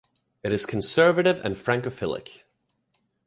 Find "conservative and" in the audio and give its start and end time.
0.65-1.53